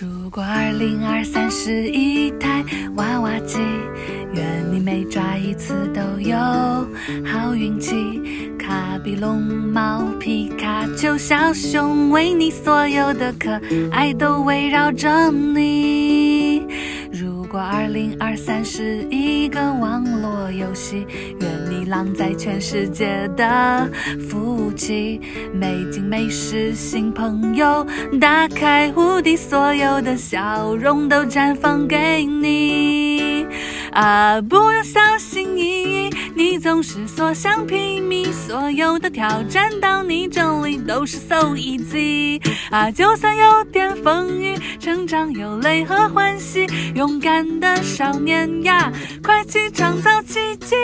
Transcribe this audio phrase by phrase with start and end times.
[0.00, 2.64] 如果二零二三是一台
[2.94, 3.58] 娃娃机，
[4.32, 6.36] 愿你每抓一次都有
[7.26, 7.96] 好运气。
[8.56, 16.07] 卡比龙猫皮卡丘小熊，为你所有的可爱都围绕着你。
[17.78, 21.06] 二零二三是一个网络游戏，
[21.40, 23.88] 愿你浪在全世界的
[24.28, 25.20] 服务器，
[25.54, 27.86] 美景美食新朋友，
[28.20, 33.46] 打开无敌，所有的笑容都绽放给你。
[33.92, 42.40] 啊，不要小心翼翼，你总是所向披靡，所有的挑战到你这里都是 so easy。
[42.70, 44.27] 啊，就算有点风，
[45.08, 48.92] 长有泪和欢喜，勇敢的少年呀，
[49.24, 50.76] 快去创造奇迹。